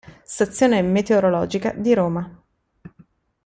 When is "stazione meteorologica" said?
0.23-1.73